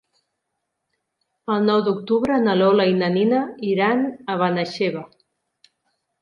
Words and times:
El 1.55 1.67
nou 1.67 1.83
d'octubre 1.87 2.39
na 2.45 2.55
Lola 2.61 2.87
i 2.93 2.97
na 3.03 3.11
Nina 3.19 3.43
iran 3.73 4.03
a 4.35 4.39
Benaixeve. 4.43 5.05